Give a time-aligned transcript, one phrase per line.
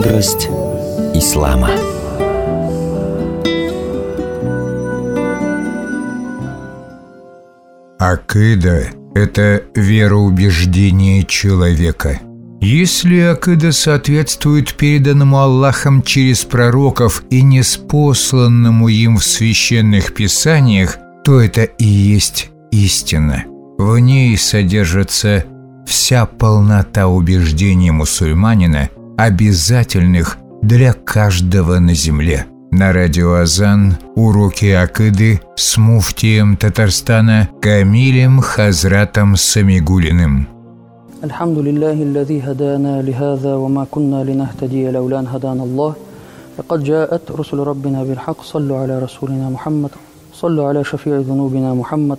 [0.00, 0.48] Мудрость
[1.12, 1.68] ислама.
[7.98, 12.18] Акида– это вероубеждение человека.
[12.62, 21.64] Если акида соответствует переданному Аллахом через пророков и неспосланному им в священных писаниях, то это
[21.64, 23.44] и есть истина.
[23.76, 25.44] В ней содержится
[25.86, 28.88] вся полнота убеждений мусульманина,
[29.26, 32.46] обязательных для каждого на земле.
[32.70, 40.46] На радио Азан уроки Акыды с муфтием Татарстана Камилем Хазратом Самигулиным.
[41.24, 45.94] الحمد لله الذي هدانا لهذا وما كنا لنهتدي لولا ان هدانا الله
[46.58, 49.90] لقد جاءت رسل ربنا بالحق صلوا على رسولنا محمد
[50.32, 52.18] صلوا على شفيع ذنوبنا محمد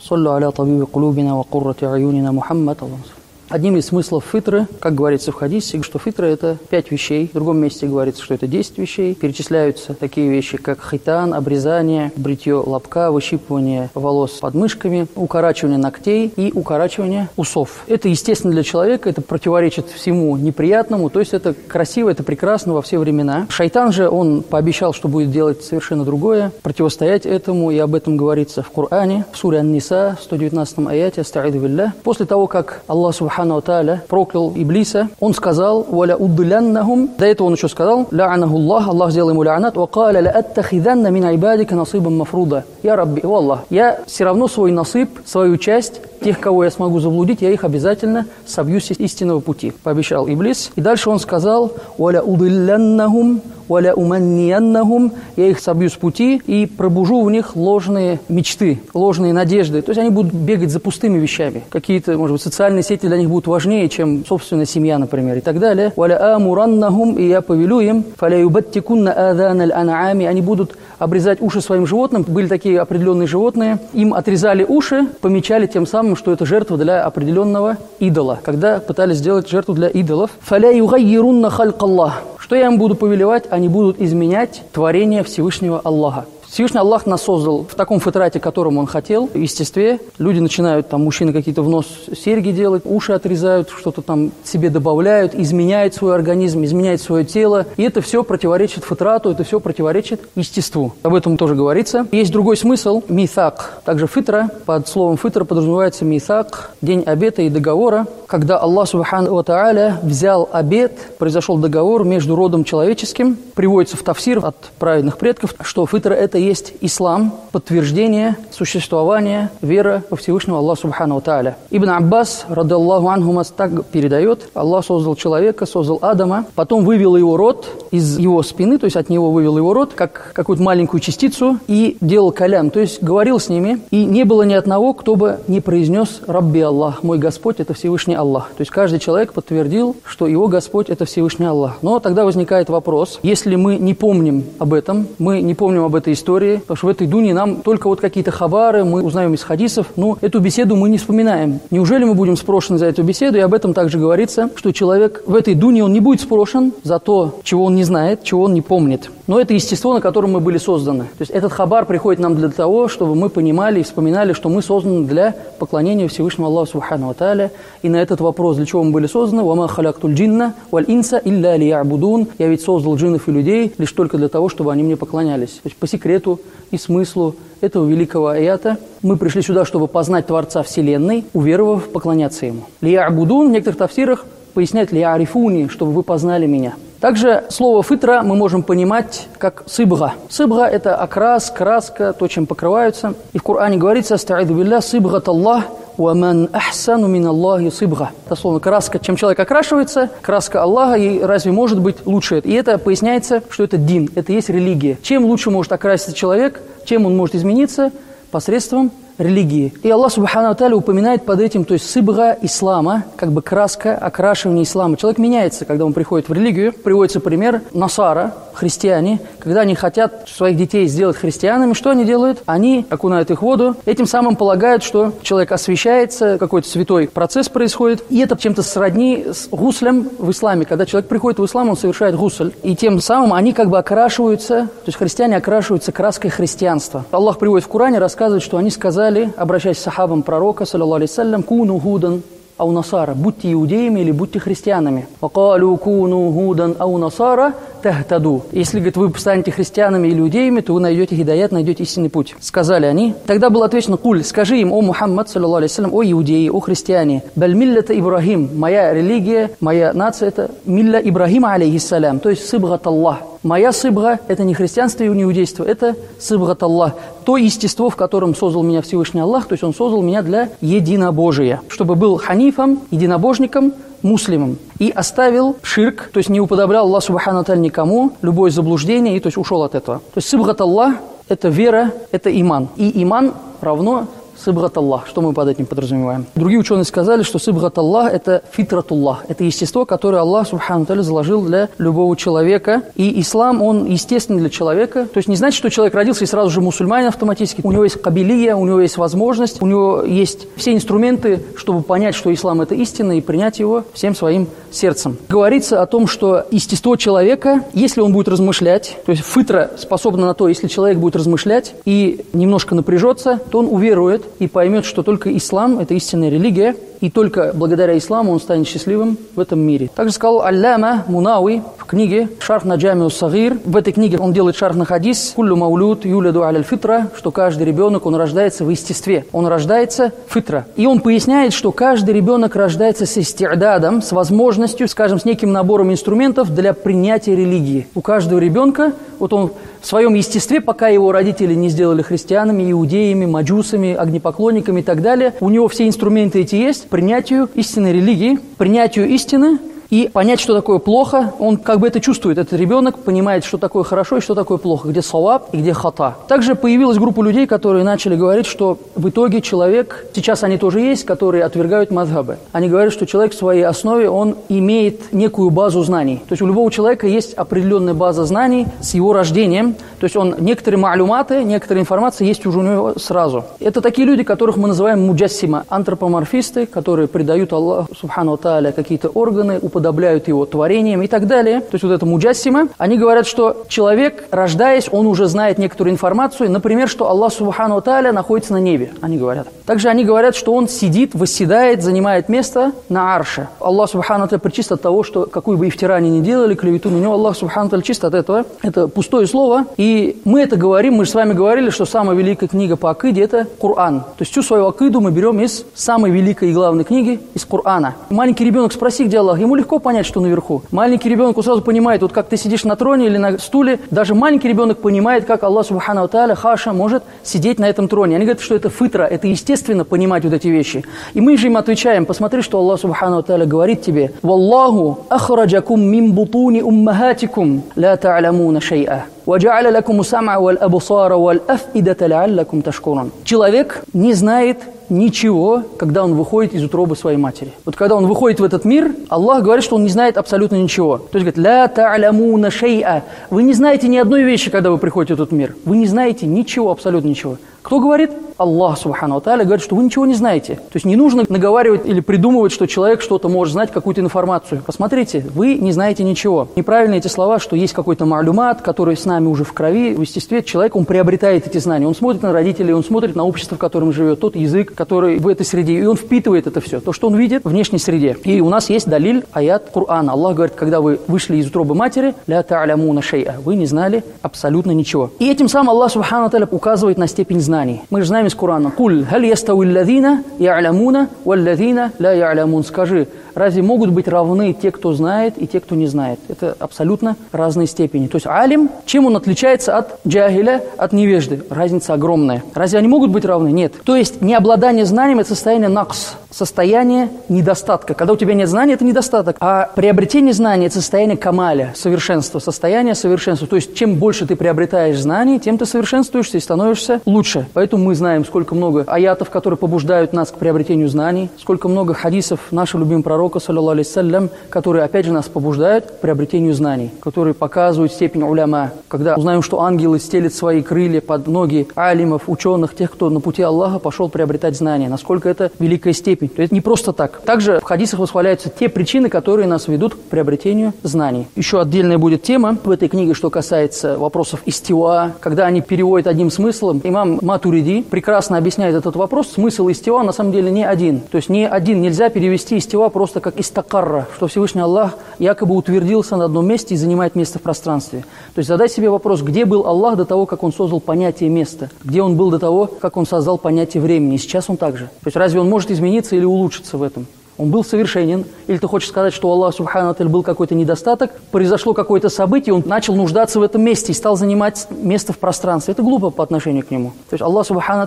[0.00, 3.15] صلوا على طبيب قلوبنا وقرة أعيننا محمد اللهم
[3.48, 7.28] Одним из смыслов фитры, как говорится в хадисе, что фитра– это пять вещей.
[7.28, 9.14] В другом месте говорится, что это десять вещей.
[9.14, 16.50] Перечисляются такие вещи, как хитан, обрезание, бритье лобка, выщипывание волос под мышками, укорачивание ногтей и
[16.52, 17.84] укорачивание усов.
[17.86, 22.82] Это естественно для человека, это противоречит всему неприятному, то есть это красиво, это прекрасно во
[22.82, 23.46] все времена.
[23.48, 28.62] Шайтан же, он пообещал, что будет делать совершенно другое, противостоять этому, и об этом говорится
[28.62, 33.14] в Коране, в суре Ан-Ниса, в 119 аяте, «Астаиду После того, как Аллах
[33.62, 37.10] Тааля проклял Иблиса, он сказал, «Валя уддуляннахум».
[37.18, 41.24] До этого он еще сказал, «Ля'анаху Аллах», Аллах сделал ему лянат, «Вакаля ля аттахиданна мин
[41.24, 42.64] айбадика насыбам мафруда».
[42.82, 46.98] Я Рабби, о Аллах, я все равно свой насып, свою часть, тех, кого я смогу
[47.00, 50.70] заблудить, я их обязательно собью с истинного пути, пообещал Иблис.
[50.76, 57.22] И дальше он сказал, «Валя уддуляннахум «Валя уманнияннахум» я их собью с пути и пробужу
[57.22, 59.82] в них ложные мечты, ложные надежды.
[59.82, 61.64] То есть они будут бегать за пустыми вещами.
[61.70, 65.58] Какие-то, может быть, социальные сети для них будут важнее, чем собственная семья, например, и так
[65.58, 65.92] далее.
[65.96, 71.86] «Валя амураннахум» и я повелю им «Фаля юбаттикунна адан аль-ан'ами» они будут обрезать уши своим
[71.86, 72.24] животным.
[72.26, 73.78] Были такие определенные животные.
[73.92, 78.38] Им отрезали уши, помечали тем самым, что это жертва для определенного идола.
[78.42, 80.30] Когда пытались сделать жертву для идолов.
[80.40, 83.50] «Фаля югайирунна халькаллах» Что я им буду повелевать?
[83.56, 86.26] Они будут изменять творение Всевышнего Аллаха.
[86.46, 89.98] Всевышний Аллах нас создал в таком фатрате, которым Он хотел, в естестве.
[90.18, 91.86] Люди начинают, там, мужчины какие-то в нос
[92.16, 97.66] серьги делать, уши отрезают, что-то там себе добавляют, изменяют свой организм, изменяют свое тело.
[97.76, 100.94] И это все противоречит фатрату, это все противоречит естеству.
[101.02, 102.06] Об этом тоже говорится.
[102.12, 103.80] Есть другой смысл– мисак.
[103.84, 108.06] Также фитра, под словом фитра подразумевается мисак, день обета и договора.
[108.26, 114.56] Когда Аллах Субхану Тааля взял обет, произошел договор между родом человеческим, приводится в тафсир от
[114.80, 121.56] праведных предков, что фитра– это есть ислам, подтверждение существования веры во Всевышнего Аллаха Субхану Тааля.
[121.70, 127.36] Ибн Аббас, рады Аллаху Анхума, так передает, Аллах создал человека, создал Адама, потом вывел его
[127.36, 131.60] род из его спины, то есть от него вывел его род, как какую-то маленькую частицу,
[131.68, 135.38] и делал калям, то есть говорил с ними, и не было ни одного, кто бы
[135.46, 138.48] не произнес «Рабби Аллах», «Мой Господь– это Всевышний Аллах».
[138.56, 141.78] То есть каждый человек подтвердил, что его Господь– это Всевышний Аллах.
[141.82, 146.14] Но тогда возникает вопрос, если мы не помним об этом, мы не помним об этой
[146.14, 149.86] истории, потому что в этой дуне нам только вот какие-то хабары, мы узнаем из хадисов,
[149.96, 151.60] но эту беседу мы не вспоминаем.
[151.70, 153.38] Неужели мы будем спрошены за эту беседу?
[153.38, 156.98] И об этом также говорится, что человек в этой дуне, он не будет спрошен за
[156.98, 159.10] то, чего он не знает, чего он не помнит.
[159.26, 161.04] Но это естество, на котором мы были созданы.
[161.04, 164.62] То есть этот хабар приходит нам для того, чтобы мы понимали и вспоминали, что мы
[164.62, 167.50] созданы для поклонения Всевышнему Аллаху Субхану Тааля.
[167.82, 171.56] И на этот вопрос, для чего мы были созданы, «Вама халяктуль джинна валь инса илля
[171.56, 175.50] лиябудун» Я ведь создал джиннов и людей лишь только для того, чтобы они мне поклонялись.
[175.62, 176.40] То есть по секрету
[176.70, 182.62] и смыслу этого великого аята мы пришли сюда, чтобы познать Творца Вселенной, уверовав, поклоняться Ему.
[182.80, 184.24] Лиябудун в некоторых тафсирах
[184.54, 186.74] поясняет лиарифуни, чтобы вы познали меня.
[187.00, 190.14] Также слово «фитра» мы можем понимать как «сыбга».
[190.30, 193.14] «Сыбга»– это окрас, краска, то, чем покрываются.
[193.34, 195.64] И в Коране говорится «Астаиду билля сыбгат Аллах,
[195.96, 198.10] «Ваман ахсану мин Аллахи сыбга».
[198.28, 202.38] Дословно, краска, чем человек окрашивается, краска Аллаха, и разве может быть лучше?
[202.38, 204.98] И это поясняется, что это дин, это есть религия.
[205.02, 207.92] Чем лучше может окраситься человек, чем он может измениться?
[208.30, 209.72] Посредством религии.
[209.82, 214.64] И Аллах Субхану Аталя упоминает под этим, то есть сыбга ислама, как бы краска окрашивания
[214.64, 214.96] ислама.
[214.96, 216.72] Человек меняется, когда он приходит в религию.
[216.72, 222.42] Приводится пример Насара, христиане, когда они хотят своих детей сделать христианами, что они делают?
[222.46, 228.04] Они окунают их в воду, этим самым полагают, что человек освещается, какой-то святой процесс происходит.
[228.10, 230.64] И это чем-то сродни с гуслем в исламе.
[230.64, 232.52] Когда человек приходит в ислам, он совершает гусль.
[232.62, 237.04] И тем самым они как бы окрашиваются, то есть христиане окрашиваются краской христианства.
[237.10, 241.78] Аллах приводит в Коране, рассказывает, что они сказали, обращаясь к сахабам пророка, саллиллаху алейсалям, куну
[241.78, 242.22] худан,
[242.56, 243.14] ау насара».
[243.14, 245.06] Будьте иудеями или будьте христианами.
[245.20, 248.42] «Вакалю куну худан ау насара тахтаду».
[248.52, 252.34] Если, говорит, вы станете христианами или иудеями, то вы найдете хидаят, найдете истинный путь.
[252.40, 253.14] Сказали они.
[253.26, 257.54] Тогда было отвечено «Куль, скажи им, о Мухаммад, саллиллаху алейхи о иудеи, о христиане, баль
[257.54, 263.18] миллята Ибрахим, моя религия, моя нация– это милля Ибрахима, алейхиссалям, то есть сыбгат Аллах.
[263.46, 266.94] Моя сыбга– это не христианство и не иудейство, это сыбгат Аллах.
[267.24, 271.60] То естество, в котором создал меня Всевышний Аллах, то есть Он создал меня для единобожия.
[271.68, 273.72] Чтобы был ханифом, единобожником,
[274.02, 274.58] муслимом.
[274.80, 279.38] И оставил ширк, то есть не уподоблял Аллах Субхану никому, любое заблуждение, и то есть
[279.38, 279.98] ушел от этого.
[279.98, 280.96] То есть сыбгат Аллах–
[281.28, 282.66] это вера, это иман.
[282.74, 284.08] И иман равно
[284.42, 285.06] Сыбгат Аллах.
[285.06, 286.26] Что мы под этим подразумеваем?
[286.34, 289.24] Другие ученые сказали, что Сыбгат Аллах– это фитратуллах.
[289.28, 292.82] Это естество, которое Аллах, Субхану заложил для любого человека.
[292.94, 295.06] И ислам, он естественный для человека.
[295.06, 297.60] То есть не значит, что человек родился и сразу же мусульманин автоматически.
[297.64, 302.14] У него есть кабилия, у него есть возможность, у него есть все инструменты, чтобы понять,
[302.14, 305.16] что ислам– это истина, и принять его всем своим сердцем.
[305.28, 310.34] Говорится о том, что естество человека, если он будет размышлять, то есть фитра способна на
[310.34, 315.34] то, если человек будет размышлять и немножко напряжется, то он уверует и поймет, что только
[315.36, 319.90] ислам– это истинная религия, и только благодаря исламу он станет счастливым в этом мире.
[319.94, 323.58] Также сказал Алляма Мунауи в книге «Шарф на джамиу сагир».
[323.64, 327.64] В этой книге он делает шарф на хадис «Куллю маулюд юляду аляль фитра», что каждый
[327.64, 329.24] ребенок, он рождается в естестве.
[329.32, 330.66] Он рождается фитра.
[330.76, 335.92] И он поясняет, что каждый ребенок рождается с истиададом, с возможностью, скажем, с неким набором
[335.92, 337.86] инструментов для принятия религии.
[337.94, 343.26] У каждого ребенка, вот он в своем естестве, пока его родители не сделали христианами, иудеями,
[343.26, 349.08] маджусами, огнепоклонниками и так далее, у него все инструменты эти есть, принятию истинной религии, принятию
[349.08, 349.58] истины
[349.90, 351.32] и понять, что такое плохо.
[351.38, 354.88] Он как бы это чувствует, этот ребенок понимает, что такое хорошо и что такое плохо,
[354.88, 356.16] где салаб и где хата.
[356.28, 361.04] Также появилась группа людей, которые начали говорить, что в итоге человек, сейчас они тоже есть,
[361.04, 362.38] которые отвергают мазхабы.
[362.52, 366.22] Они говорят, что человек в своей основе, он имеет некую базу знаний.
[366.28, 369.74] То есть у любого человека есть определенная база знаний с его рождением.
[370.00, 373.44] То есть он, некоторые малюматы, некоторая информация есть уже у него сразу.
[373.60, 379.58] Это такие люди, которых мы называем муджассима, антропоморфисты, которые придают Аллаху, субхану тааля, какие-то органы,
[379.76, 381.60] уподобляют его творениям и так далее.
[381.60, 382.68] То есть вот это муджассима.
[382.78, 386.50] Они говорят, что человек, рождаясь, он уже знает некоторую информацию.
[386.50, 388.92] Например, что Аллах Субхану Тааля находится на небе.
[389.02, 389.48] Они говорят.
[389.66, 393.48] Также они говорят, что он сидит, восседает, занимает место на арше.
[393.60, 397.12] Аллах Субхану Тааля причист от того, что какую бы ифтирани ни делали, клевету на него,
[397.12, 398.46] Аллах Субхану Тааля чист от этого.
[398.62, 399.66] Это пустое слово.
[399.76, 403.20] И мы это говорим, мы же с вами говорили, что самая великая книга по акиде–
[403.22, 404.00] это Коран.
[404.00, 407.94] То есть всю свою акиду мы берем из самой великой и главной книги, из Корана.
[408.08, 410.62] Маленький ребенок, спроси, где Аллах, ему легко понять, что наверху.
[410.70, 414.48] Маленький ребенок сразу понимает, вот как ты сидишь на троне или на стуле, даже маленький
[414.48, 418.16] ребенок понимает, как Аллах Субхану Тааля, Хаша, может сидеть на этом троне.
[418.16, 420.84] Они говорят, что это фитра, это естественно понимать вот эти вещи.
[421.14, 424.12] И мы же им отвечаем, посмотри, что Аллах Субхану Тааля говорит тебе.
[424.22, 429.15] «Валлаху ахраджакум мин бутуни уммахатикум ла та'ламуна шей'a».
[429.25, 434.57] وَجَعَلَ لَكُمُ السَّمْعَ وَالْأَبْصَارَ وَالْأَفْئِدَةَ لَعَلَّكُمْ تَشْكُرُونَ Человек не знает
[434.91, 437.53] ничего, когда он выходит из утробы своей матери.
[437.65, 440.97] Вот когда он выходит в этот мир, Аллах говорит, что он не знает абсолютно ничего.
[440.97, 443.01] То есть говорит, «Ля та'лямуна шей'a».
[443.29, 445.55] Вы не знаете ни одной вещи, когда вы приходите в этот мир.
[445.65, 447.37] Вы не знаете ничего, абсолютно ничего.
[447.66, 448.12] Кто говорит?
[448.36, 450.54] Аллах, Субхану Тааля, говорит, что вы ничего не знаете.
[450.56, 454.62] То есть не нужно наговаривать или придумывать, что человек что-то может знать, какую-то информацию.
[454.64, 456.46] Посмотрите, вы не знаете ничего.
[456.54, 460.44] Неправильные эти слова, что есть какой-то малюмат, который с нами уже в крови, в естестве.
[460.44, 461.88] Человек, он приобретает эти знания.
[461.88, 465.26] Он смотрит на родителей, он смотрит на общество, в котором живет, тот язык, который в
[465.26, 466.78] этой среде, и он впитывает это все.
[466.78, 468.16] То, что он видит в внешней среде.
[468.22, 470.12] И у нас есть далиль, аят Корана.
[470.12, 473.40] Аллах говорит, когда вы вышли из утробы матери, ля та'лямуна шей'a.
[473.42, 475.10] Вы не знали абсолютно ничего.
[475.18, 477.82] И этим самым Аллах, Субхану Тааля, указывает на степень знаний.
[477.88, 478.70] Мы же знаем из Корана.
[478.70, 482.62] Куль, халь ястауи ладина я'лямуна, валладина ля я'лямун.
[482.64, 486.18] Скажи, разве могут быть равны те, кто знает, и те, кто не знает?
[486.28, 488.08] Это абсолютно разные степени.
[488.08, 491.40] То есть алим, чем он отличается от джахиля, от невежды?
[491.48, 492.42] Разница огромная.
[492.54, 493.50] Разве они могут быть равны?
[493.52, 493.72] Нет.
[493.84, 497.94] То есть необладание знанием– это состояние накс, состояние недостатка.
[497.94, 499.36] Когда у тебя нет знаний, это недостаток.
[499.40, 503.48] А приобретение знаний– это состояние камаля, совершенства, состояние совершенства.
[503.48, 507.46] То есть чем больше ты приобретаешь знаний, тем ты совершенствуешься и становишься лучше.
[507.54, 512.40] Поэтому мы знаем, сколько много аятов, которые побуждают нас к приобретению знаний, сколько много хадисов
[512.50, 517.92] нашего любимого пророка, саллиллаху алейсалям, которые, опять же, нас побуждают к приобретению знаний, которые показывают
[517.92, 518.72] степень уляма.
[518.88, 523.40] Когда узнаем, что ангелы стелят свои крылья под ноги алимов, ученых, тех, кто на пути
[523.40, 526.25] Аллаха пошел приобретать знания, насколько это великая степень.
[526.26, 526.36] Степень.
[526.36, 527.20] То есть не просто так.
[527.22, 531.26] Также в хадисах восхваляются те причины, которые нас ведут к приобретению знаний.
[531.36, 536.30] Еще отдельная будет тема в этой книге, что касается вопросов истиуа, когда они переводят одним
[536.30, 536.80] смыслом.
[536.84, 539.32] Имам Матуриди прекрасно объясняет этот вопрос.
[539.32, 541.00] Смысл истиуа на самом деле не один.
[541.00, 546.16] То есть не один нельзя перевести истиуа просто как истакарра, что Всевышний Аллах якобы утвердился
[546.16, 548.04] на одном месте и занимает место в пространстве.
[548.34, 551.70] То есть задай себе вопрос, где был Аллах до того, как Он создал понятие места?
[551.84, 554.16] Где Он был до того, как Он создал понятие времени?
[554.16, 554.86] И сейчас Он также.
[554.86, 557.06] То есть разве Он может измениться или улучшиться в этом?
[557.38, 558.24] Он был совершенен.
[558.46, 562.62] Или ты хочешь сказать, что у Аллаха Субхану был какой-то недостаток, произошло какое-то событие, он
[562.64, 565.72] начал нуждаться в этом месте и стал занимать место в пространстве.
[565.72, 566.92] Это глупо по отношению к нему.
[567.10, 567.86] То есть Аллах Субхану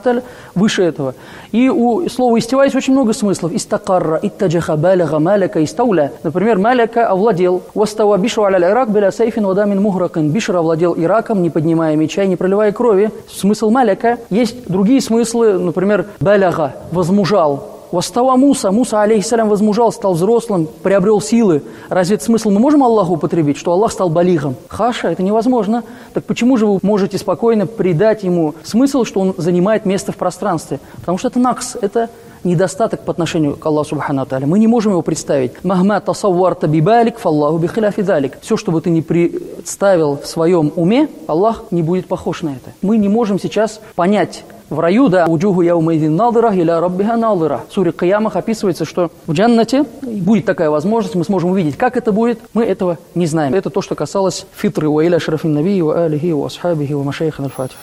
[0.53, 1.15] выше этого.
[1.51, 3.53] И у слова «истива» есть очень много смыслов.
[3.53, 6.11] «Истакарра», «иттаджаха баляга», «маляка», «истауля».
[6.23, 7.63] Например, «маляка» овладел.
[7.73, 10.29] «Вастава бишру аля ирак беля сайфин вадамин мухракин».
[10.29, 13.11] Бишр овладел Ираком, не поднимая меча и не проливая крови.
[13.29, 14.19] Смысл «маляка».
[14.29, 17.78] Есть другие смыслы, например, «баляга», «возмужал».
[17.91, 21.63] Востава Муса, Муса, алейхиссалям, возмужал, стал взрослым, приобрел силы.
[21.89, 24.55] Разве этот смысл мы можем Аллаху употребить, что Аллах стал балигом?
[24.67, 25.83] Хаша, это невозможно.
[26.13, 30.79] Так почему же вы можете спокойно придать ему смысл, что он занимает место в пространстве?
[30.97, 32.09] Потому что это накс, это
[32.43, 34.47] недостаток по отношению к Аллаху Субхану Аталя.
[34.47, 35.63] Мы не можем его представить.
[35.63, 38.37] Махма тасавварта бибалик, фаллаху бихиляфи далик.
[38.41, 42.71] Все, что бы ты не представил в своем уме, Аллах не будет похож на это.
[42.81, 47.61] Мы не можем сейчас понять в раю, да, уджуху яумайдин надыра, иля раббиха надыра.
[47.69, 52.11] В суре Каямах описывается, что в джаннате будет такая возможность, мы сможем увидеть, как это
[52.11, 53.55] будет, мы этого не знаем.
[53.55, 57.45] Это то, что касалось фитры ва иля шарафин наби, ва алихи, ва асхабихи, ва машайхан
[57.45, 57.77] аль-фатих.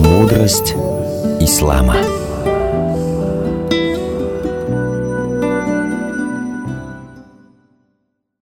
[0.00, 0.74] Мудрость
[1.40, 1.96] ислама.